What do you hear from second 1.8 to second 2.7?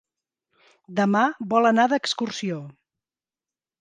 d'excursió.